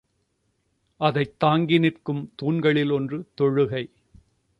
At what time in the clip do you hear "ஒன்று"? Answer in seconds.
2.91-3.29